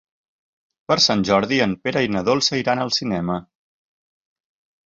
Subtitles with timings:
[0.91, 3.37] Per Sant Jordi en Pere i na Dolça iran al cinema.